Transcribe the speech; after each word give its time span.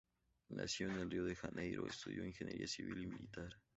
Nació 0.49 0.89
en 0.89 1.11
Río 1.11 1.23
de 1.25 1.35
Janeiro, 1.35 1.85
estudió 1.85 2.25
ingeniería 2.25 2.65
civil 2.67 3.03
y 3.03 3.05
militar. 3.05 3.53